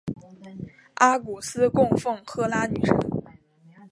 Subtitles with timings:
[0.95, 2.97] 阿古斯供奉赫拉女神。